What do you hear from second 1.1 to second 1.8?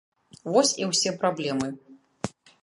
праблемы.